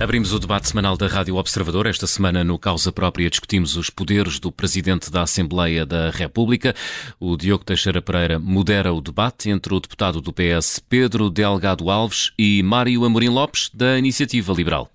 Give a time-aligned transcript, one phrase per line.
[0.00, 1.84] Abrimos o debate semanal da Rádio Observador.
[1.84, 6.72] Esta semana, no Causa Própria, discutimos os poderes do Presidente da Assembleia da República.
[7.18, 12.30] O Diogo Teixeira Pereira modera o debate entre o deputado do PS, Pedro Delgado Alves,
[12.38, 14.88] e Mário Amorim Lopes, da Iniciativa Liberal.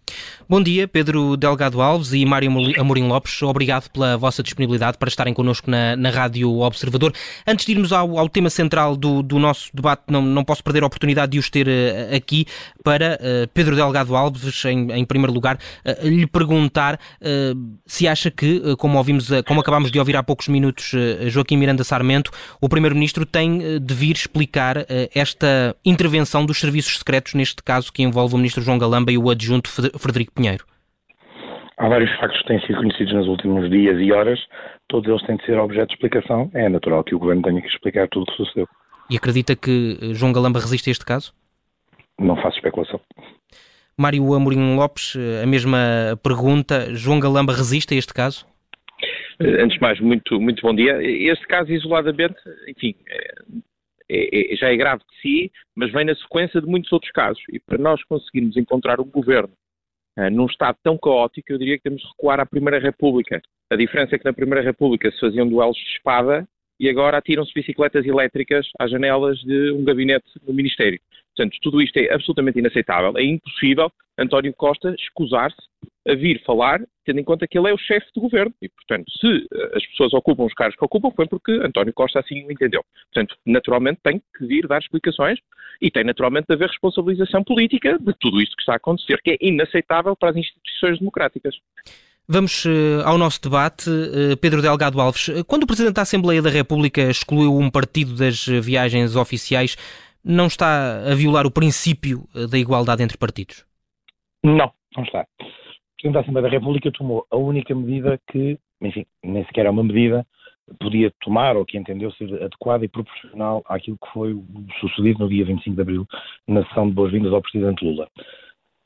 [0.54, 2.48] Bom dia, Pedro Delgado Alves e Mário
[2.78, 3.42] Amorim Lopes.
[3.42, 7.12] Obrigado pela vossa disponibilidade para estarem connosco na, na Rádio Observador.
[7.48, 10.84] Antes de irmos ao, ao tema central do, do, nosso debate, não, não posso perder
[10.84, 12.46] a oportunidade de os ter uh, aqui
[12.84, 17.00] para uh, Pedro Delgado Alves, em, em primeiro lugar, uh, lhe perguntar
[17.88, 20.92] se acha que, como, ouvimos, como acabámos de ouvir há poucos minutos
[21.30, 22.30] Joaquim Miranda Sarmento,
[22.62, 28.36] o Primeiro-Ministro tem de vir explicar esta intervenção dos serviços secretos, neste caso que envolve
[28.36, 30.43] o Ministro João Galamba e o adjunto Frederico?
[31.78, 34.40] Há vários factos que têm sido conhecidos nos últimos dias e horas,
[34.88, 36.50] todos eles têm de ser objeto de explicação.
[36.54, 38.68] É natural que o Governo tenha que explicar tudo o que sucedeu.
[39.10, 41.34] E acredita que eh, João Galamba resiste a este caso?
[42.20, 43.00] Não faço especulação.
[43.98, 45.78] Mário Amorim Lopes, eh, a mesma
[46.24, 46.94] pergunta.
[46.96, 48.46] João Galamba resiste a este caso?
[49.40, 51.02] Eh, antes de mais, muito, muito bom dia.
[51.02, 52.96] Este caso, isoladamente, enfim,
[54.10, 57.42] é, é, já é grave de si, mas vem na sequência de muitos outros casos.
[57.52, 59.54] E para nós conseguirmos encontrar um governo
[60.32, 63.42] num estado tão caótico, eu diria que temos de recuar à Primeira República.
[63.72, 66.48] A diferença é que na Primeira República se faziam duelos de espada
[66.80, 71.00] e agora atiram-se bicicletas elétricas às janelas de um gabinete do Ministério.
[71.36, 73.14] Portanto, tudo isto é absolutamente inaceitável.
[73.18, 75.58] É impossível António Costa escusar-se
[76.08, 78.54] a vir falar, tendo em conta que ele é o chefe do governo.
[78.62, 82.20] E, portanto, se eh, as pessoas ocupam os cargos que ocupam, foi porque António Costa
[82.20, 82.84] assim o entendeu.
[83.12, 85.40] Portanto, naturalmente tem que vir dar explicações
[85.82, 89.32] e tem naturalmente de haver responsabilização política de tudo isto que está a acontecer, que
[89.32, 91.56] é inaceitável para as instituições democráticas.
[92.28, 93.90] Vamos uh, ao nosso debate.
[93.90, 98.46] Uh, Pedro Delgado Alves, quando o Presidente da Assembleia da República excluiu um partido das
[98.46, 99.76] viagens oficiais,
[100.24, 103.66] não está a violar o princípio da igualdade entre partidos?
[104.44, 105.26] Não, não está.
[106.04, 109.84] Presidente da Assembleia da República tomou a única medida que, enfim, nem sequer é uma
[109.84, 110.26] medida,
[110.80, 114.46] podia tomar ou que entendeu ser adequada e proporcional àquilo que foi o
[114.80, 116.08] sucedido no dia 25 de abril
[116.48, 118.10] na sessão de boas-vindas ao Presidente Lula.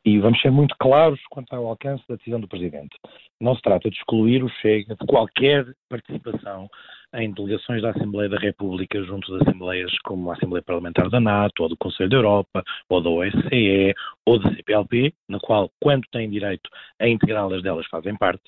[0.05, 2.95] E vamos ser muito claros quanto ao alcance da decisão do Presidente.
[3.41, 6.69] Não se trata de excluir o Chega de qualquer participação
[7.17, 11.63] em delegações da Assembleia da República junto de assembleias como a Assembleia Parlamentar da NATO,
[11.63, 13.93] ou do Conselho da Europa, ou da OSCE,
[14.25, 16.69] ou da CPLP, na qual, quando têm direito
[16.99, 18.43] a integrá-las delas, fazem parte.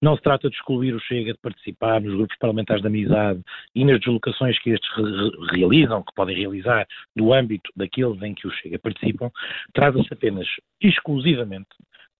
[0.00, 3.42] Não se trata de excluir o Chega de participar nos grupos parlamentares de amizade
[3.74, 8.46] e nas deslocações que estes re realizam, que podem realizar no âmbito daqueles em que
[8.46, 9.30] o Chega participam.
[9.74, 10.46] Trata-se apenas
[10.80, 11.68] exclusivamente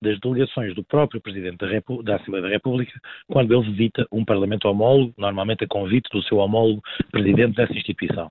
[0.07, 2.93] das delegações do próprio Presidente da, Repu da Assembleia da República
[3.29, 8.31] quando ele visita um Parlamento homólogo, normalmente a convite do seu homólogo Presidente dessa instituição.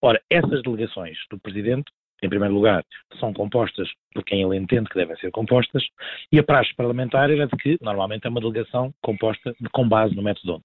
[0.00, 1.90] Ora, essas delegações do Presidente
[2.22, 2.84] em primeiro lugar,
[3.18, 5.82] são compostas por quem ele entende que devem ser compostas,
[6.30, 10.14] e a praxe parlamentar era de que, normalmente, é uma delegação composta de, com base
[10.14, 10.64] no método ONT.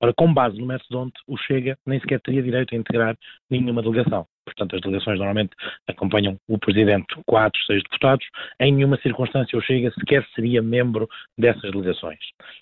[0.00, 3.16] Ora, com base no método ONT, o Chega nem sequer teria direito a integrar
[3.48, 4.26] nenhuma delegação
[4.58, 5.50] portanto as delegações normalmente
[5.86, 8.26] acompanham o Presidente, quatro, seis deputados,
[8.60, 12.18] em nenhuma circunstância o Chega sequer seria membro dessas delegações.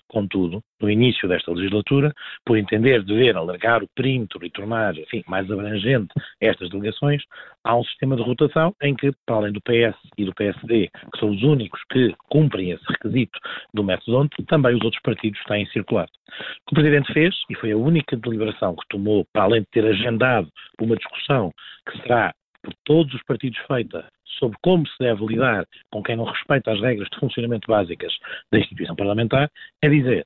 [0.07, 2.13] Contudo, no início desta legislatura,
[2.45, 7.23] por entender dever alargar o perímetro e tornar, enfim, mais abrangente estas delegações,
[7.63, 11.19] há um sistema de rotação em que, para além do PS e do PSD, que
[11.19, 13.39] são os únicos que cumprem esse requisito
[13.73, 16.11] do método ONT, também os outros partidos têm circulado.
[16.27, 19.67] O que o Presidente fez, e foi a única deliberação que tomou, para além de
[19.71, 21.51] ter agendado uma discussão
[21.91, 26.25] que será por todos os partidos feita sobre como se deve lidar com quem não
[26.25, 28.13] respeita as regras de funcionamento básicas
[28.51, 29.49] da instituição parlamentar,
[29.81, 30.23] é dizer,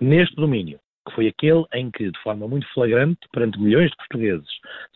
[0.00, 4.48] neste domínio, que foi aquele em que, de forma muito flagrante, perante milhões de portugueses,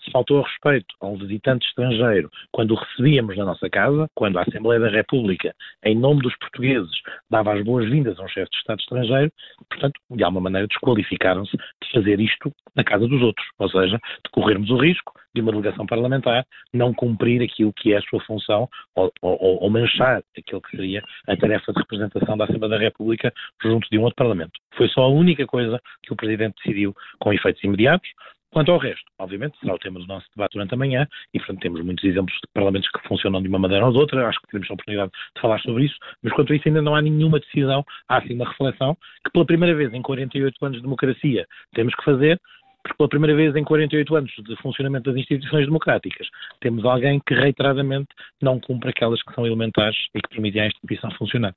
[0.05, 4.43] se faltou respeito a um visitante estrangeiro quando o recebíamos na nossa casa, quando a
[4.43, 5.55] Assembleia da República,
[5.85, 6.91] em nome dos portugueses,
[7.31, 9.33] dava as boas-vindas a um chefe de Estado estrangeiro,
[9.69, 14.31] portanto, de alguma maneira desqualificaram-se de fazer isto na casa dos outros, ou seja, de
[14.33, 18.69] corrermos o risco de uma delegação parlamentar não cumprir aquilo que é a sua função
[18.95, 23.33] ou, ou, ou, manchar aquilo que seria a tarefa de representação da Assembleia da República
[23.63, 24.53] junto de um outro Parlamento.
[24.77, 28.09] Foi só a única coisa que o Presidente decidiu com efeitos imediatos.
[28.53, 31.61] Quanto ao resto, obviamente, será o tema do nosso debate durante a manhã e, portanto,
[31.61, 34.49] temos muitos exemplos de parlamentos que funcionam de uma maneira ou de outra, acho que
[34.49, 37.39] teremos a oportunidade de falar sobre isso, mas quanto a isso ainda não há nenhuma
[37.39, 41.95] decisão, há sim uma reflexão que pela primeira vez em 48 anos de democracia temos
[41.95, 42.41] que fazer,
[42.83, 46.27] porque pela primeira vez em 48 anos de funcionamento das instituições democráticas,
[46.61, 48.09] temos alguém que reiteradamente
[48.43, 51.55] não cumpre aquelas que são elementares e que permitem à instituição funcionar.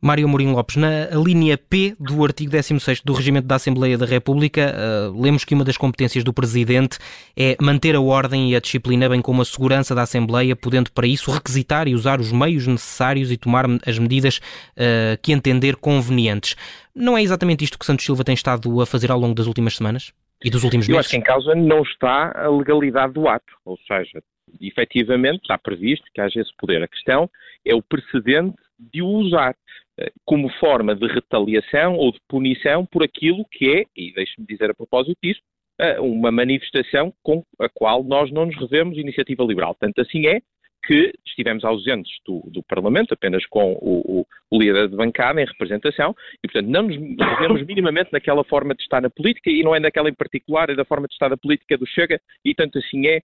[0.00, 4.74] Mário Mourinho Lopes, na linha P do artigo 16 do Regimento da Assembleia da República,
[4.74, 6.98] uh, lemos que uma das competências do Presidente
[7.36, 11.06] é manter a ordem e a disciplina, bem como a segurança da Assembleia, podendo para
[11.06, 16.56] isso requisitar e usar os meios necessários e tomar as medidas uh, que entender convenientes.
[16.94, 19.76] Não é exatamente isto que Santos Silva tem estado a fazer ao longo das últimas
[19.76, 20.12] semanas?
[20.44, 20.94] E dos últimos meses?
[20.94, 24.22] Eu acho que em causa não está a legalidade do ato, ou seja,
[24.60, 26.82] efetivamente está previsto que haja esse poder.
[26.82, 27.28] A questão
[27.64, 29.54] é o precedente de o usar
[29.98, 34.70] eh, como forma de retaliação ou de punição por aquilo que é, e deixe-me dizer
[34.70, 35.40] a propósito disso,
[35.78, 39.76] eh, uma manifestação com a qual nós não nos revemos iniciativa liberal.
[39.78, 40.40] Tanto assim é
[40.86, 45.44] que estivemos ausentes do, do Parlamento, apenas com o, o, o, líder de bancada em
[45.44, 49.74] representação, e portanto não nos revemos minimamente naquela forma de estar na política, e não
[49.74, 52.78] é naquela em particular, é da forma de estar na política do Chega, e tanto
[52.78, 53.20] assim é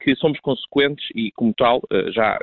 [0.00, 1.80] que somos consequentes e, como tal,
[2.12, 2.38] já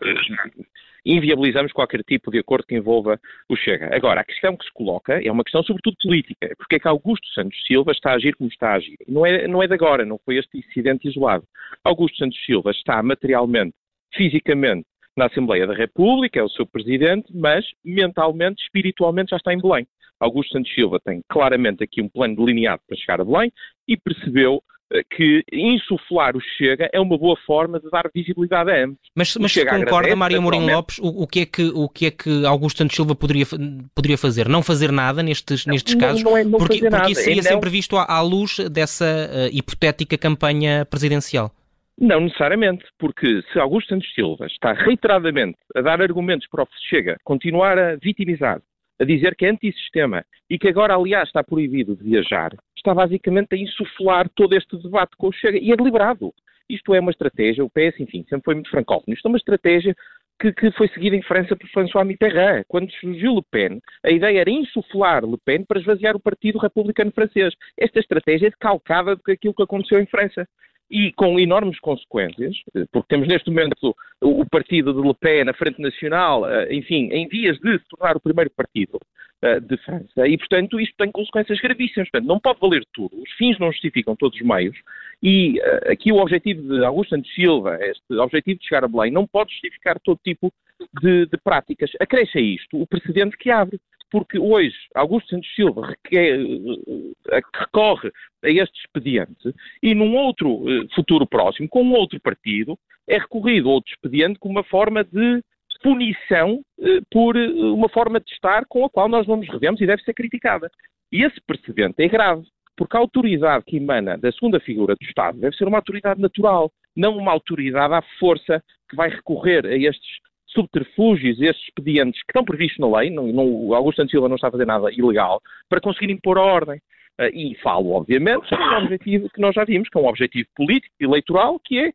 [1.07, 3.19] inviabilizamos qualquer tipo de acordo que envolva
[3.49, 3.95] o Chega.
[3.95, 6.53] Agora, a questão que se coloca é uma questão sobretudo política.
[6.57, 8.97] Porque é que Augusto Santos Silva está a agir como está a agir?
[9.07, 11.45] Não é, não é de agora, não foi este incidente isolado.
[11.83, 13.73] Augusto Santos Silva está materialmente,
[14.13, 14.85] fisicamente,
[15.15, 19.87] na Assembleia da República, é o seu presidente, mas mentalmente, espiritualmente já está em Belém.
[20.19, 23.51] Augusto Santos Silva tem claramente aqui um plano delineado para chegar a Belém
[23.87, 24.76] e percebeu eh,
[25.11, 28.99] que insuflar o Chega é uma boa forma de dar visibilidade a ambos.
[29.15, 32.11] Mas, mas se concorda, Mário Mourinho Lopes, o, o, que é que, o que é
[32.11, 33.45] que Augusto Santos Silva poderia,
[33.93, 34.47] poderia fazer?
[34.47, 36.23] Não fazer nada nestes, nestes não, casos?
[36.23, 40.17] Não é, não porque, porque isso seria sempre visto à, à, luz dessa uh, hipotética
[40.17, 41.51] campanha presidencial.
[41.99, 47.17] Não necessariamente, porque se Augusto Santos Silva está reiteradamente a dar argumentos para o Chega
[47.23, 48.61] continuar a vitimizar
[48.99, 53.53] a dizer que é antissistema e que agora, aliás, está proibido de viajar, está basicamente
[53.53, 55.57] a insuflar todo este debate com o Chega.
[55.57, 56.33] E é deliberado.
[56.69, 59.13] Isto é uma estratégia, o PS, enfim, sempre foi muito francófono.
[59.13, 59.95] Isto é uma estratégia
[60.39, 62.63] que, que, foi seguida em França por François Mitterrand.
[62.67, 67.11] Quando surgiu Le Pen, a ideia era insuflar Le Pen para esvaziar o Partido Republicano
[67.11, 67.53] Francês.
[67.77, 70.47] Esta estratégia é decalcada do que aquilo que aconteceu em França
[70.89, 75.53] e com enormes consequências, eh, porque temos neste momento o partido de Le Pen, na
[75.53, 78.97] Frente Nacional, eh, enfim, em vias de se tornar o primeiro partido
[79.41, 82.09] eh, de França, e portanto isto tem consequências gravíssimas.
[82.09, 84.77] Portanto, não pode valer tudo, os fins não justificam todos os meios,
[85.21, 85.59] e
[85.91, 89.51] aqui o objetivo de Augusto Santos Silva, este objetivo de chegar a Belém, não pode
[89.51, 90.53] justificar todo tipo
[91.01, 91.91] de, de práticas.
[91.99, 93.79] Acresce a isto o precedente que abre
[94.11, 98.11] porque hoje Augusto Santos Silva requer, eh, recorre
[98.43, 102.77] a este expediente e num outro eh, futuro próximo, com um outro partido,
[103.07, 105.41] é recorrido a outro expediente como uma forma de
[105.81, 109.85] punição eh, por uma forma de estar com a qual nós não nos revemos e
[109.85, 110.69] deve ser criticada.
[111.11, 112.43] E esse precedente é grave,
[112.75, 116.71] porque a autoridade que emana da segunda figura do Estado deve ser uma autoridade natural,
[116.95, 120.19] não uma autoridade à força que vai recorrer a estes
[120.57, 124.47] subterfúgios, estes expedientes que estão previstos na lei, não, não, Augusto Santos Silva não está
[124.47, 125.39] a fazer nada ilegal,
[125.69, 126.81] para conseguir impor a ordem.
[127.19, 130.47] Uh, e falo, obviamente, sobre um objetivo que nós já vimos, que é um objetivo
[130.55, 131.91] político, eleitoral, que é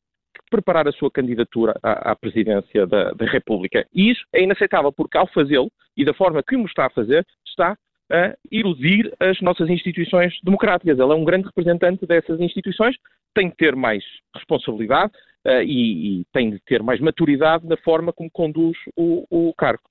[0.50, 3.86] preparar a sua candidatura à, à presidência da, da, República.
[3.94, 7.24] E isso é inaceitável, porque ao fazê-lo, e da forma que o está a fazer,
[7.46, 7.76] está
[8.10, 10.98] a eludir as nossas instituições democráticas.
[10.98, 12.96] Ele é um grande representante dessas instituições,
[13.32, 14.04] tem que ter mais
[14.34, 15.12] responsabilidade,
[15.46, 19.82] uh, e, e, tem de ter mais maturidade na forma como conduz o, o cargo.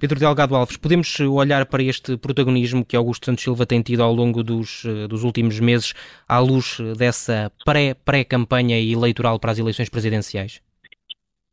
[0.00, 4.12] Pedro Delgado Alves, podemos olhar para este protagonismo que Augusto Santos Silva tem tido ao
[4.12, 5.94] longo dos, eh, dos últimos meses
[6.28, 7.52] à luz dessa
[8.04, 10.60] pré-campanha pré eleitoral para as eleições presidenciais?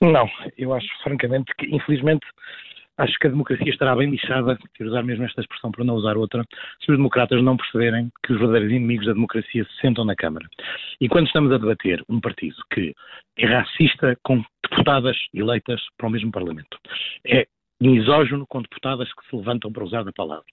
[0.02, 2.26] Não, eu acho francamente que, infelizmente,
[2.98, 6.18] acho que a democracia estará bem lixada, quero usar mesmo esta expressão para não usar
[6.18, 6.44] outra,
[6.84, 10.48] se os democratas não perceberem que os verdadeiros inimigos da democracia se sentam na Câmara.
[11.00, 12.94] E quando estamos a debater um partido que
[13.38, 16.78] é racista com deputadas eleitas para o mesmo Parlamento,
[17.28, 17.46] é
[17.82, 20.46] misógino com deputadas que se levantam para usar a palavra,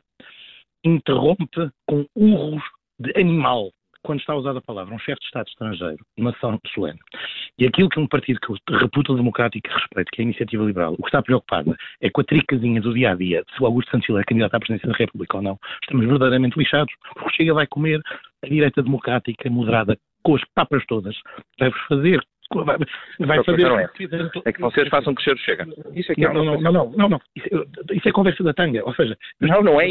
[0.85, 2.63] interrompe com urros
[2.99, 3.71] de animal
[4.03, 6.99] quando está usada a palavra um chefe de Estado estrangeiro, uma ação solene,
[7.59, 10.65] e aquilo que um partido que reputa o democrático e respeito, que é a Iniciativa
[10.65, 13.67] Liberal, o que está preocupado é com a tricazinha do dia a dia se o
[13.67, 17.37] Augusto Santos Silva é candidato à presidência da República ou não, estamos verdadeiramente lixados, porque
[17.37, 18.01] Chega vai comer
[18.43, 21.17] a direita democrática moderada com as papas todas,
[21.59, 22.23] deve fazer
[22.65, 22.77] vai,
[23.21, 23.69] vai fazer.
[23.69, 23.89] Não é.
[24.45, 25.67] é que vocês façam crescer o Chega.
[25.95, 27.49] Isso é que é não, não, não, não, não, não, Isso,
[27.93, 28.85] isso, é conversa da tanga.
[28.85, 29.91] Ou seja, não, não é.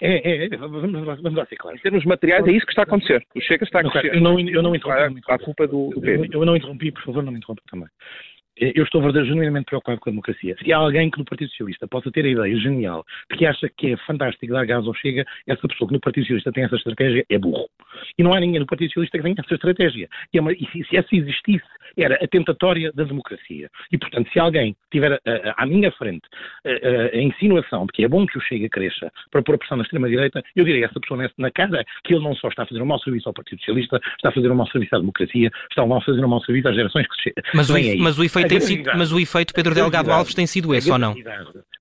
[0.00, 1.80] É, é, é, vamos, vamos lá ser claros.
[1.80, 3.24] Em termos materiais, é isso que está a acontecer.
[3.34, 4.14] O Chega está a crescer.
[4.14, 5.20] Eu não, eu não interrompi.
[5.28, 7.88] A culpa do, do eu não interrompi, por favor, não me interrompa também.
[8.56, 10.56] Eu estou verdadeiramente preocupado com a democracia.
[10.62, 13.68] Se há alguém que no Partido Socialista possa ter a ideia genial de que acha
[13.76, 16.76] que é fantástico dar gás ao Chega, essa pessoa que no Partido Socialista tem essa
[16.76, 17.68] estratégia é burro.
[18.18, 20.08] E não há ninguém no Partido Socialista que tenha essa estratégia.
[20.32, 21.64] E, é uma, e se, se essa existisse,
[21.96, 23.68] era a tentatória da democracia.
[23.90, 25.20] E, portanto, se alguém tiver
[25.56, 26.26] à minha frente
[26.64, 29.76] a, a, insinuação de que é bom que o Chega cresça para pôr a pressão
[29.76, 32.66] na extrema-direita, eu diria a essa pessoa na cara que ele não só está a
[32.66, 35.50] fazer um mau serviço ao Partido Socialista, está a fazer um mau serviço à democracia,
[35.70, 38.60] está a fazer um mau serviço às gerações que mas o, mas o efeito tem
[38.60, 41.14] sido, mas o efeito Pedro Delgado Alves tem sido esse ou não?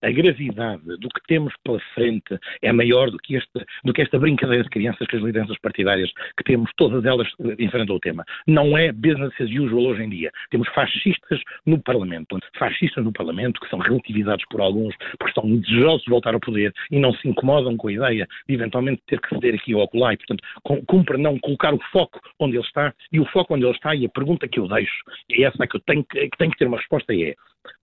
[0.01, 4.17] A gravidade do que temos pela frente é maior do que, este, do que esta
[4.17, 7.27] brincadeira de crianças que as lideranças partidárias que temos, todas elas
[7.59, 8.25] enfrentam o tema.
[8.47, 10.31] Não é business as usual hoje em dia.
[10.49, 16.03] Temos fascistas no Parlamento, fascistas no Parlamento que são relativizados por alguns porque estão desejosos
[16.03, 19.29] de voltar ao poder e não se incomodam com a ideia de eventualmente ter que
[19.29, 20.43] ceder aqui ou acolá e, portanto,
[20.87, 24.05] cumpre não colocar o foco onde ele está e o foco onde ele está e
[24.05, 26.77] a pergunta que eu deixo, é essa que eu tenho que, tenho que ter uma
[26.77, 27.35] resposta é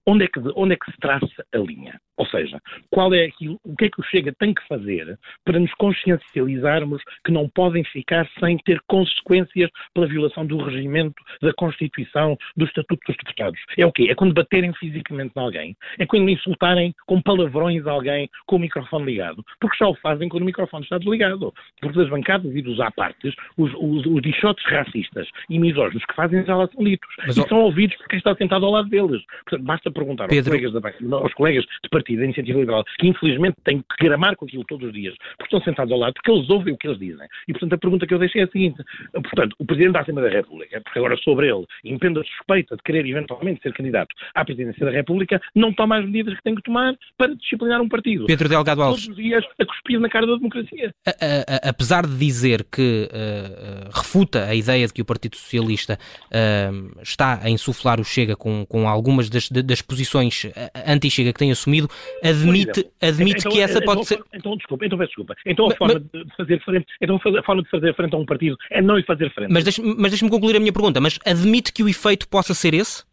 [0.06, 2.00] onde é, que, onde é que se traça a linha?
[2.16, 2.58] Ou seja,
[2.90, 7.02] qual é aquilo, o que é que o Chega tem que fazer para nos consciencializarmos
[7.24, 13.00] que não podem ficar sem ter consequências pela violação do regimento, da Constituição, do Estatuto
[13.06, 13.60] dos Deputados?
[13.76, 14.08] É o quê?
[14.10, 15.76] É quando baterem fisicamente em alguém?
[15.98, 19.44] É quando insultarem com palavrões alguém com o microfone ligado?
[19.60, 21.52] Porque só o fazem quando o microfone está desligado.
[21.80, 26.44] Porque das bancadas e dos apartes, os, os, os dichotes racistas e misóginos que fazem
[26.44, 27.08] já lá são litos.
[27.18, 29.22] Mas, e são ouvidos por quem está sentado ao lado deles.
[29.44, 30.52] Portanto, basta perguntar Pedro...
[30.52, 34.34] aos, colegas da, aos colegas de partido da Iniciativa Liberal, que infelizmente têm que gramar
[34.36, 36.88] com aquilo todos os dias, porque estão sentados ao lado, porque eles ouvem o que
[36.88, 37.26] eles dizem.
[37.46, 38.82] E, portanto, a pergunta que eu deixei é a seguinte.
[39.12, 42.82] Portanto, o Presidente da Assembleia da República, porque agora sobre ele impende a suspeita de
[42.82, 46.62] querer eventualmente ser candidato à Presidência da República, não toma as medidas que tem que
[46.62, 48.26] tomar para disciplinar um partido.
[48.26, 49.04] Pedro Delgado Alves.
[49.04, 50.94] Todos os dias a cuspir na cara da democracia.
[51.06, 55.98] A, a, apesar de dizer que uh, refuta a ideia de que o Partido Socialista
[56.26, 60.46] uh, está a insuflar o Chega com, com algumas das, das posições
[60.86, 61.88] anti-Chega que tem assumido,
[62.22, 64.22] admite, admite então, que essa então, pode ser.
[64.34, 65.34] Então, desculpa, então peço desculpa.
[65.46, 68.26] Então a, forma mas, de fazer frente, então a forma de fazer frente a um
[68.26, 69.52] partido é não lhe fazer frente.
[69.52, 71.00] Mas deixe-me deixe concluir a minha pergunta.
[71.00, 73.07] Mas admite que o efeito possa ser esse?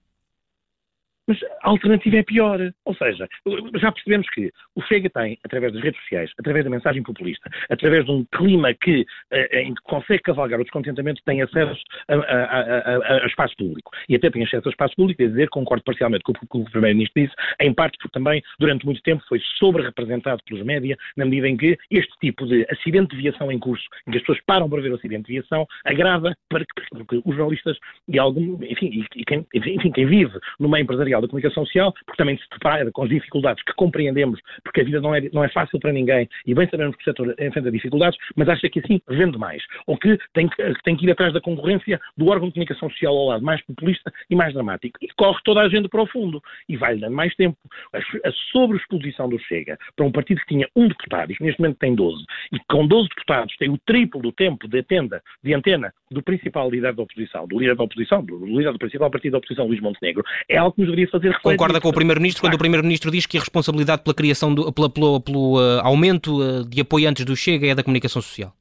[1.28, 2.60] Mas a alternativa é pior.
[2.86, 3.28] Ou seja,
[3.76, 8.06] já percebemos que o Chega tem, através das redes sociais, através da mensagem populista, através
[8.06, 12.20] de um clima que, eh, em que consegue cavalgar o descontentamento, tem acesso a, a,
[12.20, 13.92] a, a, espaço público.
[14.08, 16.72] E até tem acesso a espaço público, quer dizer, concordo parcialmente com o que o
[16.72, 21.48] Primeiro-Ministro disse, em parte porque também, durante muito tempo, foi sobre-representado pelos média, na medida
[21.48, 24.70] em que este tipo de acidente de viação em curso, em que as pessoas param
[24.70, 27.78] para ver o acidente de viação, agrava para que, os jornalistas
[28.08, 30.86] e algum, enfim, e quem, enfim, quem vive no meio
[31.22, 35.02] da Comunicação Social, porque também se depara com as dificuldades que compreendemos, porque a vida
[35.02, 38.18] não é, não é fácil para ninguém e bem sabemos que o setor enfrenta dificuldades,
[38.36, 39.64] mas acha que assim vende mais.
[39.88, 43.16] Ou que tem, que tem que ir atrás da concorrência do órgão de comunicação social
[43.16, 44.98] ao lado mais populista e mais dramático.
[45.02, 47.58] E corre toda a gente para o fundo e vai-lhe dando mais tempo.
[47.94, 51.78] A, sobreexposição do Chega para um partido que tinha um deputado e que neste momento
[51.78, 55.94] tem 12, e com 12 deputados tem o triplo do tempo de, atenda, de antena
[56.12, 59.38] do principal líder da oposição, do líder da oposição, do líder do principal partido da
[59.40, 61.58] oposição, Luís Montenegro, é algo que nos deveria fazer refletir.
[61.58, 64.90] Concorda com o Primeiro-Ministro quando o Primeiro-Ministro diz que a responsabilidade pela criação, do, pela,
[64.90, 68.54] pelo, pelo uh, aumento uh, de apoiantes do Chega é da comunicação social?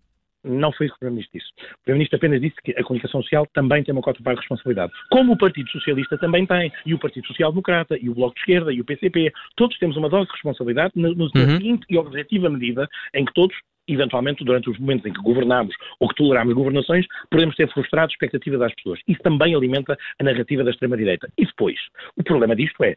[0.45, 1.51] Não foi isso que o Primeiro-Ministro disse.
[1.53, 4.93] O Primeiro-Ministro apenas disse que a comunicação social também tem uma cota para a responsabilidade.
[5.11, 8.41] Como o Partido Socialista também tem, e o Partido Social Democrata, e o Bloco de
[8.41, 9.33] Esquerda, e o PCP.
[9.57, 11.57] Todos temos uma dose de responsabilidade no, no uhum.
[11.57, 13.57] seguinte e objetiva medida em que todos
[13.89, 18.13] eventualmente, durante os momentos em que governamos ou que toleramos governações, podemos ter frustrado a
[18.13, 19.01] expectativa das pessoas.
[19.07, 21.29] Isso também alimenta a narrativa da extrema-direita.
[21.39, 21.77] E depois,
[22.17, 22.97] o problema disto é,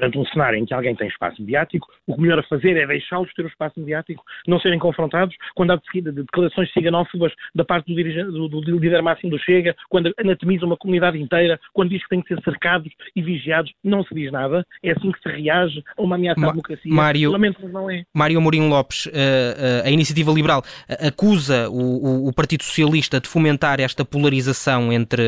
[0.00, 2.86] perante um cenário em que alguém tem espaço mediático, o que melhor a fazer é
[2.86, 7.32] deixá-los ter o espaço mediático, não serem confrontados quando há de seguida de declarações ciganófobas
[7.54, 11.90] da parte do, do, do, líder máximo do Chega, quando anatomiza uma comunidade inteira, quando
[11.90, 14.64] diz que têm que ser cercados e vigiados, não se diz nada.
[14.82, 16.94] É assim que se reage a uma ameaça Ma à democracia.
[16.94, 18.02] Mário, Lamento, mas não é.
[18.14, 23.20] Mário Mourinho Lopes, uh, uh, a Iniciativa Liberal uh, acusa o, o, o, Partido Socialista
[23.20, 25.22] de fomentar esta polarização entre,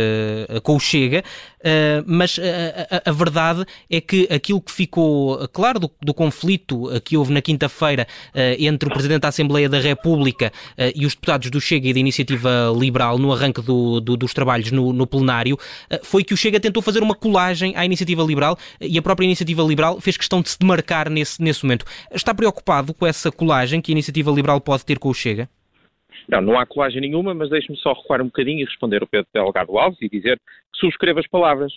[0.62, 1.23] com o Chega,
[2.07, 7.00] mas a, a verdade é que aquilo que ficou eh, claro do, do conflito eh,
[7.00, 10.52] que houve na quinta-feira uh, entre o Presidente da Assembleia da República
[10.95, 14.71] e os deputados do Chega e da Iniciativa Liberal no arranque do, do, dos trabalhos
[14.71, 15.59] no, no plenário
[16.02, 19.62] foi que o Chega tentou fazer uma colagem à Iniciativa Liberal e a própria Iniciativa
[19.62, 21.85] Liberal fez questão de se demarcar nesse, nesse momento.
[22.12, 25.49] Está preocupado com essa colagem que a Iniciativa Liberal pode ter com o Chega?
[26.28, 29.28] Não, não há colagem nenhuma, mas deixe-me só recuar um bocadinho e responder ao Pedro
[29.33, 31.73] Delgado Alves e dizer que subscrevo as palavras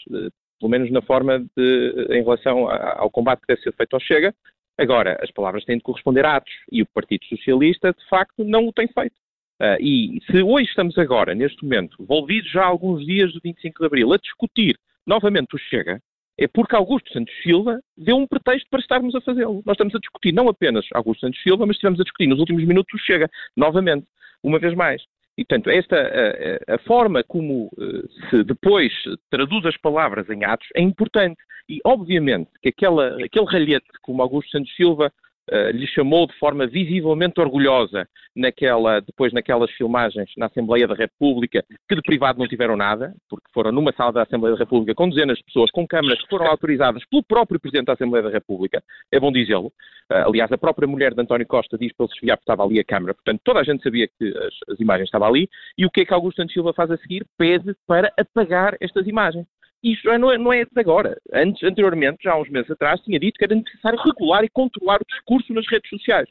[0.60, 4.34] pelo menos na forma de, em relação ao combate que deve ser feito ao Chega.
[4.78, 8.68] Agora, as palavras têm de corresponder a atos e o Partido Socialista, de facto, não
[8.68, 9.16] o tem feito.
[9.62, 13.80] Uh, e se hoje estamos agora, neste momento, envolvidos já há alguns dias do 25
[13.80, 16.02] de Abril, a discutir novamente o Chega,
[16.38, 19.64] é porque Augusto Santos Silva deu um pretexto para estarmos a fazê-lo.
[19.66, 22.66] Nós estamos a discutir não apenas Augusto Santos Silva, mas estivemos a discutir nos últimos
[22.66, 24.06] minutos o Chega, novamente,
[24.44, 25.02] uma vez mais.
[25.38, 28.94] E, portanto, esta, a, a, forma como uh, se depois
[29.30, 31.38] traduz as palavras em atos é importante.
[31.68, 35.12] E, obviamente, que aquela, aquele ralhete como Augusto Santos Silva
[35.52, 41.64] uh, lhe chamou de forma visivelmente orgulhosa naquela, depois naquelas filmagens na Assembleia da República,
[41.88, 45.10] que de privado não tiveram nada, porque foram numa sala da Assembleia da República com
[45.10, 48.84] dezenas de pessoas, com câmaras que foram autorizadas pelo próprio Presidente da Assembleia da República,
[49.12, 49.68] é bom dizê-lo.
[50.12, 52.80] Uh, aliás, a própria mulher de António Costa diz para ele se que estava ali
[52.80, 55.90] a câmara, portanto toda a gente sabia que as, as imagens estavam ali, e o
[55.90, 57.26] que é que Augusto Santos Silva faz a seguir?
[57.38, 59.48] Pede para apagar estas imagens.
[59.86, 61.16] Isto não é, não é de agora.
[61.32, 65.00] Antes, anteriormente, já há uns meses atrás, tinha dito que era necessário regular e controlar
[65.00, 66.28] o discurso nas redes sociais.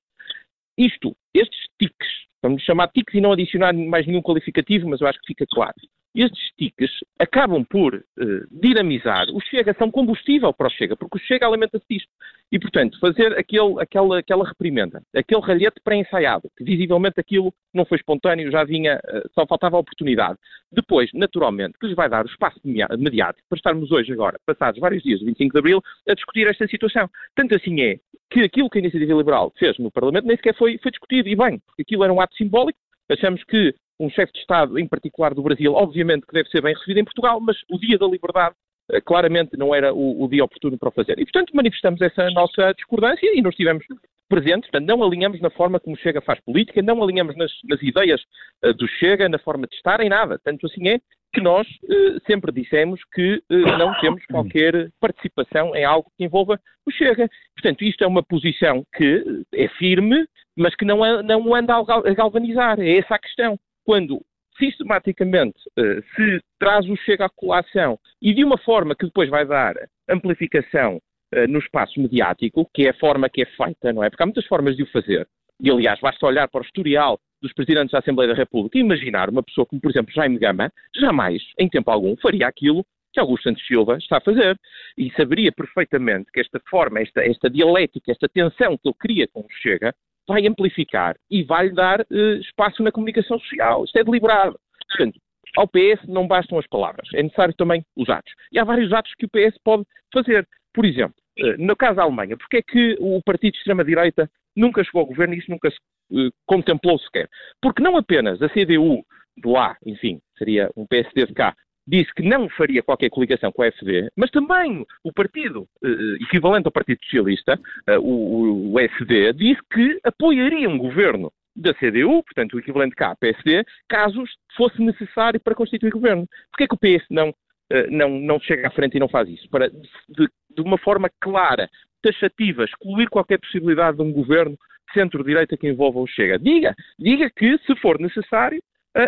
[0.77, 2.09] Isto, estes tiques,
[2.43, 5.75] vamos chamar tiques e não adicionar mais nenhum qualificativo, mas eu acho que fica claro
[6.15, 8.03] estes tiques acabam por uh,
[8.51, 12.09] dinamizar o Chega, são combustível para o Chega, porque o Chega alimenta-se disto.
[12.53, 17.99] E, portanto, fazer aquele, aquela, aquela reprimenda, aquele ralhete pré-ensaiado, que visivelmente aquilo não foi
[17.99, 20.39] espontâneo, já vinha, uh, só faltava a oportunidade.
[20.71, 25.03] Depois, naturalmente, que lhes vai dar o espaço mediático para estarmos hoje, agora, passados vários
[25.03, 27.09] dias, 25 de Abril, a discutir esta situação.
[27.35, 27.99] Tanto assim é
[28.31, 31.37] que aquilo que a Iniciativa Liberal fez no Parlamento nem sequer foi, foi discutido, e
[31.37, 32.79] bem, porque aquilo era um ato simbólico,
[33.09, 36.75] achamos que um chefe de Estado, em particular do Brasil, obviamente que deve ser bem
[36.75, 38.55] recebido em Portugal, mas o Dia da Liberdade
[38.91, 41.19] eh, claramente não era o, o, dia oportuno para o fazer.
[41.19, 43.85] E, portanto, manifestamos essa nossa discordância e nós estivemos
[44.29, 48.21] presentes, portanto, não alinhamos na forma como Chega faz política, não alinhamos nas, nas ideias
[48.65, 50.39] uh, do Chega, na forma de estar, em nada.
[50.43, 50.99] Tanto assim é
[51.33, 56.91] que nós uh, sempre dissemos que não temos qualquer participação em algo que envolva o
[56.91, 57.29] Chega.
[57.55, 62.15] Portanto, isto é uma posição que é firme, mas que não, é, não anda a
[62.15, 62.81] galvanizar.
[62.81, 64.21] É essa a questão quando
[64.59, 69.47] sistematicamente uh, se traz o Chega à colação e de uma forma que depois vai
[69.47, 69.75] dar
[70.09, 74.11] amplificação uh, no espaço mediático, que é a forma que é feita, não é?
[74.11, 75.27] Porque há muitas formas de o fazer.
[75.61, 79.29] E, aliás, basta olhar para o historial dos presidentes da Assembleia da República e imaginar
[79.29, 83.45] uma pessoa como, por exemplo, Jaime Gama, jamais, em tempo algum, faria aquilo que Augusto
[83.45, 84.59] Santos Silva está a fazer.
[84.99, 89.41] E saberia perfeitamente que esta forma, esta, esta dialética, esta tensão que ele cria com
[89.41, 89.95] o Chega,
[90.27, 93.85] vai amplificar e vai-lhe dar uh, espaço na comunicação social.
[93.85, 94.59] Isto é deliberado.
[94.89, 95.19] Portanto,
[95.57, 98.33] ao PS não bastam as palavras, é necessário também os atos.
[98.53, 100.47] E há vários atos que o PS pode fazer.
[100.73, 104.83] Por exemplo, uh, no caso da Alemanha, porque é que o partido de extrema-direita nunca
[104.85, 105.77] chegou ao governo e isso nunca se
[106.13, 107.29] uh, contemplou sequer?
[107.61, 109.05] Porque não apenas a CDU
[109.37, 111.55] do lá, enfim, seria um PSD de cá,
[111.87, 115.89] disse que não faria qualquer coligação com a FD, mas também o partido eh,
[116.23, 122.23] equivalente ao Partido Socialista, eh, o, o SD, disse que apoiaria um governo da CDU,
[122.23, 124.25] portanto o equivalente cá, PSD, caso
[124.57, 126.27] fosse necessário para constituir governo.
[126.51, 127.35] Porquê é que o PS não,
[127.71, 129.49] eh, não, não chega à frente e não faz isso?
[129.51, 131.69] Para, de, de uma forma clara,
[132.03, 134.59] taxativa, excluir qualquer possibilidade de um governo
[134.93, 136.39] centro-direita que envolva o Chega.
[136.39, 138.63] Diga, diga que, se for necessário,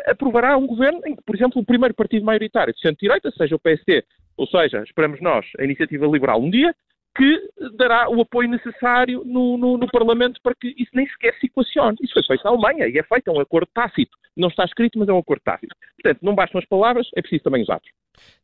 [0.07, 3.59] aprovará um governo em que, por exemplo, o primeiro partido maioritário de centro-direita, seja o
[3.59, 4.05] PSD,
[4.37, 6.75] ou seja, esperamos nós, a Iniciativa Liberal um dia,
[7.16, 11.46] que dará o apoio necessário no, no, no, Parlamento para que isso nem sequer se
[11.46, 11.96] equacione.
[12.03, 14.16] Isso foi feito na Alemanha e é feito, é um acordo tácito.
[14.37, 15.75] Não está escrito, mas é um acordo tácito.
[16.03, 17.88] Portanto, não bastam as palavras, é preciso também os atos.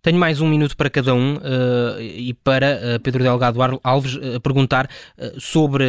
[0.03, 4.41] Tenho mais um minuto para cada um uh, e para uh, Pedro Delgado Alves uh,
[4.41, 4.91] perguntar
[5.39, 5.85] sobre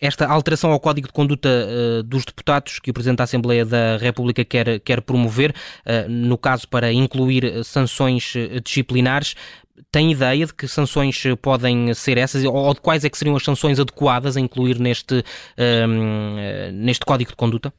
[0.00, 1.48] esta alteração ao Código de Conduta
[2.04, 5.54] dos Deputados que o Presidente da Assembleia da República quer, quer promover,
[6.08, 9.34] no caso para incluir sanções disciplinares.
[9.90, 13.44] Tem ideia de que sanções podem ser essas ou de quais é que seriam as
[13.44, 15.24] sanções adequadas a incluir neste,
[16.72, 17.72] neste Código de Conduta?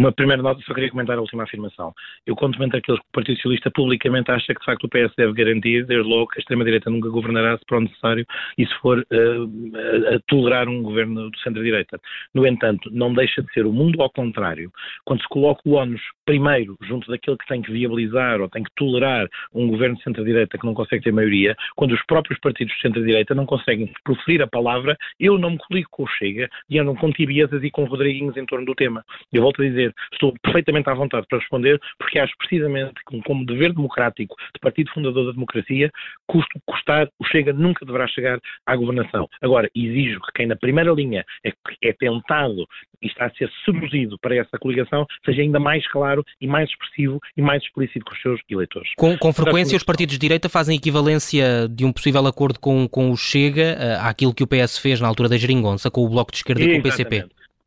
[0.00, 1.92] Uma primeira nota, só queria comentar a última afirmação.
[2.26, 5.34] Eu conto-me aqueles que o Partido Socialista publicamente acha que, de facto, o PS deve
[5.34, 8.24] garantir, desde logo, que a extrema-direita nunca governará se for necessário
[8.56, 12.00] e se for uh, a tolerar um governo do centro-direita.
[12.32, 14.72] No entanto, não deixa de ser o mundo ao contrário.
[15.04, 18.70] Quando se coloca o ONU primeiro junto daquele que tem que viabilizar ou tem que
[18.76, 22.80] tolerar um governo de centro-direita que não consegue ter maioria, quando os próprios partidos de
[22.80, 26.96] centro-direita não conseguem proferir a palavra, eu não me coligo com o Chega e andam
[26.96, 29.04] com tibiezas e com Rodriguinhos em torno do tema.
[29.30, 33.20] Eu volto a dizer, dizer, estou perfeitamente à vontade para responder, porque acho precisamente que,
[33.22, 35.90] como dever democrático de partido fundador da democracia,
[36.26, 39.28] custo custar, o Chega nunca deverá chegar à governação.
[39.40, 42.66] Agora, exijo que quem na primeira linha é, é tentado
[43.02, 47.18] e está a ser seduzido para essa coligação, seja ainda mais claro e mais expressivo
[47.36, 48.90] e mais explícito com os seus eleitores.
[48.96, 53.10] Com, com frequência, os partidos de direita fazem equivalência de um possível acordo com, com
[53.10, 56.30] o Chega uh, àquilo que o PS fez na altura da Geringonça, com o Bloco
[56.30, 57.24] de Esquerda e com o PCP.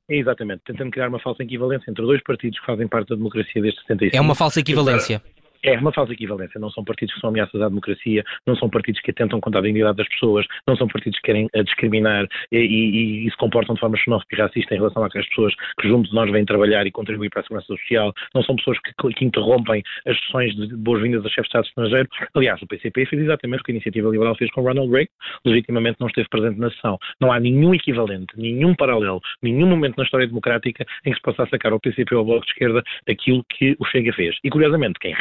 [0.10, 3.62] É exatamente, tentando criar uma falsa equivalência entre dois partidos que fazem parte da democracia
[3.62, 4.16] desde 75.
[4.16, 5.22] É uma falsa equivalência.
[5.64, 6.60] É uma falsa equivalência.
[6.60, 9.64] Não são partidos que são ameaças à democracia, não são partidos que atentam contra a
[9.64, 13.76] dignidade das pessoas, não são partidos que querem eh, discriminar e, e, e se comportam
[13.76, 16.86] de forma xenófoba e racista em relação àquelas pessoas que junto de nós vêm trabalhar
[16.86, 20.76] e contribuir para a segurança social, não são pessoas que, que interrompem as sessões de
[20.76, 22.10] boas-vindas a chefes de Estado estrangeiro.
[22.36, 25.10] Aliás, o PCP fez exatamente o que a Iniciativa Liberal fez com Ronald Reagan,
[25.46, 26.98] legitimamente não esteve presente na sessão.
[27.20, 31.46] Não há nenhum equivalente, nenhum paralelo, nenhum momento na história democrática em que se possa
[31.48, 34.36] sacar ao PCP ou ao Bloco de Esquerda aquilo que o Chega fez.
[34.44, 35.14] E, curiosamente, quem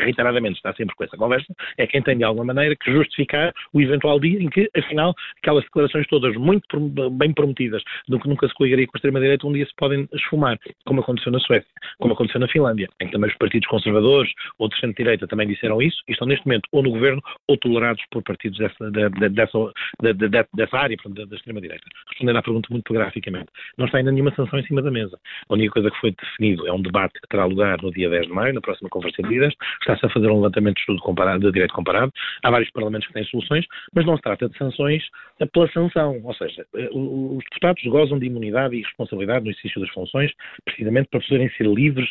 [0.53, 4.18] está sempre com essa conversa é quem tem, de alguma maneira, que justificar o eventual
[4.21, 6.79] dia em que, afinal, aquelas declarações todas muito
[7.11, 10.59] bem prometidas do que nunca se coligaria com a extrema-direita, um dia se podem esfumar,
[10.85, 11.68] como aconteceu na Suécia,
[11.99, 15.81] como aconteceu na Finlândia, em que também os partidos conservadores ou de centro-direita também disseram
[15.81, 20.77] isso e estão neste momento ou no governo ou tolerados por partidos dessa, dessa, dessa
[20.77, 21.85] área, portanto, da, extrema-direita.
[22.09, 25.18] Respondendo à pergunta muito graficamente, não está ainda nenhuma sanção em cima da mesa.
[25.49, 28.27] A única coisa que foi definido é um debate que terá lugar no dia 10
[28.27, 29.55] de maio, na próxima Conferência de Líderes.
[29.81, 32.12] Está-se a fazer um levantamento de estudo comparado, de direito comparado.
[32.42, 35.02] Há vários parlamentos que têm soluções, mas não se trata de sanções
[35.52, 36.20] pela sanção.
[36.22, 40.30] Ou seja, eh, os deputados gozam de imunidade e responsabilidade no exercício das funções,
[40.64, 42.08] precisamente para poderem ser livres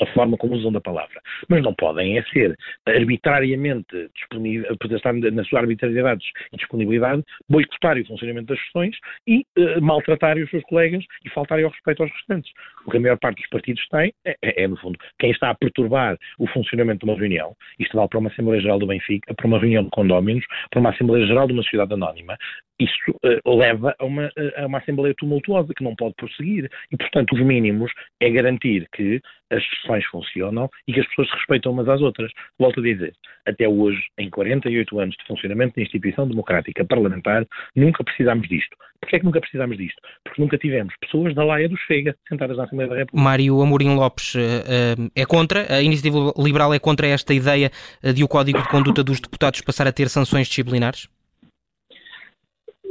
[0.00, 1.20] a forma como usam da palavra.
[1.48, 8.06] Mas não podem é ser arbitrariamente disponíveis, estar na sua arbitrariedade e disponibilidade, boicotarem o
[8.06, 12.50] funcionamento das sessões e uh, maltratarem os seus colegas e faltarem ao respeito aos restantes.
[12.86, 15.50] O que a maior parte dos partidos tem é, é, é, no fundo, quem está
[15.50, 19.34] a perturbar o funcionamento de uma reunião, isto vale para uma Assembleia Geral do Benfica,
[19.34, 22.36] para uma reunião de condóminos, para uma Assembleia Geral de uma sociedade anónima,
[22.78, 26.70] isso uh, leva a uma, a uma Assembleia tumultuosa que não pode prosseguir.
[26.90, 31.34] E, portanto, os mínimos é garantir que as sessões funcionam e que as pessoas se
[31.36, 32.32] respeitam umas às outras.
[32.58, 33.14] Volto a dizer,
[33.46, 38.76] até hoje, em 48 anos de funcionamento da instituição democrática parlamentar, nunca precisámos disto.
[39.00, 40.00] Porquê é que nunca precisámos disto?
[40.24, 43.22] Porque nunca tivemos pessoas da laia do Chega sentadas na Assembleia da República.
[43.22, 47.70] Mário Amorim Lopes uh, é contra, a Iniciativa Liberal é contra esta ideia
[48.14, 51.08] de o Código de Conduta dos Deputados passar a ter sanções disciplinares?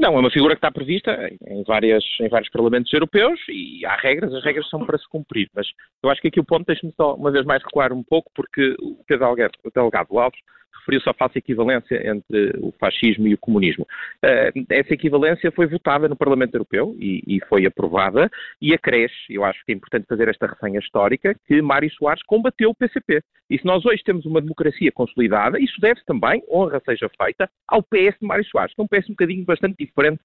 [0.04, 3.96] Não, é uma figura que está prevista em, várias, em vários parlamentos europeus e há
[3.96, 5.50] regras, as regras são para se cumprir.
[5.56, 5.66] Mas
[6.04, 8.76] eu acho que aqui o ponto, deixe-me só uma vez mais recuar um pouco, porque
[8.82, 10.42] o Algado, o delegado Alves
[10.84, 13.88] referiu-se à falsa equivalência entre o fascismo e o comunismo.
[14.24, 18.30] Uh, essa equivalência foi votada no Parlamento Europeu e, e, foi aprovada
[18.62, 22.69] e acresce, eu acho que é importante fazer esta resenha histórica, que Mário Soares combateu
[22.69, 23.22] o PCP.
[23.50, 27.82] E se nós hoje temos uma democracia consolidada, isso deve também, honra seja feita, ao
[27.82, 30.22] PS de Mário Soares, que é um PS um bocadinho bastante diferente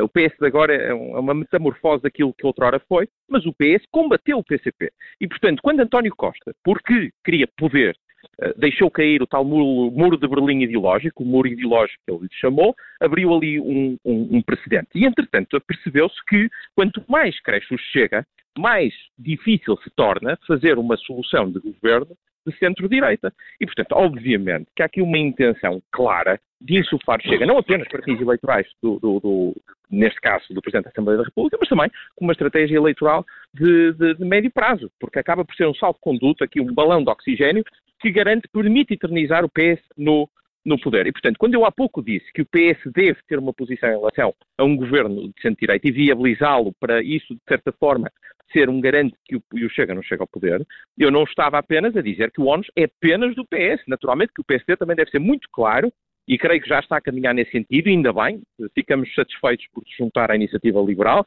[0.00, 4.38] o PS agora é, é uma metamorfose daquilo que outrora foi, mas o PS combateu
[4.38, 4.90] o PCP.
[5.20, 8.11] E, portanto, quando António Costa, porque queria poder eh,
[8.56, 12.28] deixou cair o tal muro, muro, de Berlim ideológico, o muro ideológico que ele lhe
[12.32, 14.88] chamou, abriu ali um, um, um precedente.
[14.94, 18.26] E, entretanto, percebeu-se que quanto mais cresce o Chega,
[18.58, 23.32] mais difícil se torna fazer uma solução de governo de centro-direita.
[23.60, 27.88] E, portanto, obviamente que há aqui uma intenção clara de insuflar o Chega, não apenas
[27.88, 29.56] para fins eleitorais, do, do, do,
[29.90, 33.92] neste caso do Presidente da Assembleia da República, mas também com uma estratégia eleitoral de,
[33.94, 37.64] de, de médio prazo, porque acaba por ser um salvo-conduto, aqui um balão de oxigênio,
[38.02, 40.28] que garante, permite eternizar o PS no,
[40.64, 41.06] no poder.
[41.06, 43.96] E, portanto, quando eu há pouco disse que o PS deve ter uma posição em
[43.96, 48.10] relação a um governo de centro-direita e viabilizá-lo para isso, de certa forma,
[48.52, 50.64] ser um garante que o, o Chega não chega ao poder,
[50.98, 53.82] eu não estava apenas a dizer que o ONU é apenas do PS.
[53.86, 55.92] Naturalmente que o PSD também deve ser muito claro
[56.28, 58.42] e creio que já está a caminhar nesse sentido, ainda bem,
[58.74, 61.26] ficamos satisfeitos por se juntar à iniciativa liberal,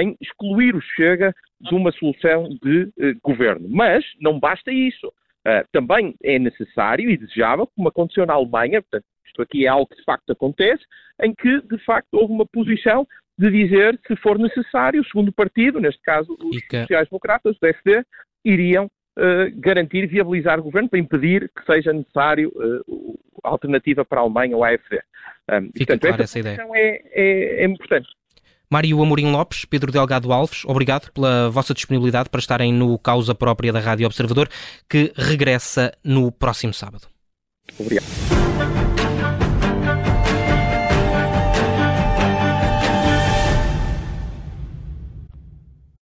[0.00, 3.66] em excluir o Chega de uma solução de eh, governo.
[3.68, 5.12] Mas não basta isso.
[5.46, 9.86] Uh, também é necessário e desejável, como aconteceu na Alemanha, portanto, isto aqui é algo
[9.86, 10.82] que de facto acontece,
[11.22, 13.06] em que de facto houve uma posição
[13.38, 16.80] de dizer, se for necessário, o segundo partido, neste caso os que...
[16.80, 18.04] sociais-democratas, o PSD,
[18.44, 24.24] iriam uh, garantir, viabilizar o governo para impedir que seja necessário uh, alternativa para a
[24.24, 25.00] Alemanha ou a AFD.
[25.50, 26.66] Um, Fica portanto, essa, essa ideia.
[26.74, 28.08] É, é, é importante.
[28.70, 33.72] Mário Amorim Lopes, Pedro Delgado Alves, obrigado pela vossa disponibilidade para estarem no Causa Própria
[33.72, 34.48] da Rádio Observador,
[34.88, 37.06] que regressa no próximo sábado.
[37.78, 38.35] Obrigado.